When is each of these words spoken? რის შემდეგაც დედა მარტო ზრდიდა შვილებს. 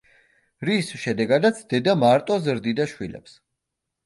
რის 0.69 0.87
შემდეგაც 1.01 1.59
დედა 1.75 1.95
მარტო 2.05 2.39
ზრდიდა 2.49 2.89
შვილებს. 2.97 3.39